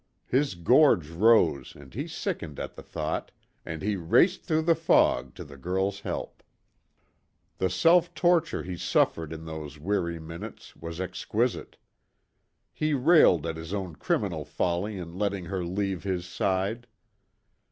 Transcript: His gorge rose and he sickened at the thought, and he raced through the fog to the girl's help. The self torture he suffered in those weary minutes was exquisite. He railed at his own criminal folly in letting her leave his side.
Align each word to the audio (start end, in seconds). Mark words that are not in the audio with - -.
His 0.25 0.55
gorge 0.55 1.09
rose 1.09 1.75
and 1.75 1.93
he 1.93 2.07
sickened 2.07 2.59
at 2.59 2.73
the 2.75 2.81
thought, 2.81 3.29
and 3.63 3.83
he 3.83 3.95
raced 3.95 4.41
through 4.43 4.63
the 4.63 4.73
fog 4.73 5.35
to 5.35 5.43
the 5.43 5.57
girl's 5.57 5.99
help. 5.99 6.41
The 7.59 7.69
self 7.69 8.11
torture 8.15 8.63
he 8.63 8.77
suffered 8.77 9.31
in 9.31 9.45
those 9.45 9.77
weary 9.77 10.17
minutes 10.17 10.75
was 10.75 10.99
exquisite. 10.99 11.77
He 12.73 12.95
railed 12.95 13.45
at 13.45 13.57
his 13.57 13.75
own 13.75 13.95
criminal 13.95 14.43
folly 14.43 14.97
in 14.97 15.19
letting 15.19 15.45
her 15.45 15.63
leave 15.63 16.01
his 16.01 16.25
side. 16.25 16.87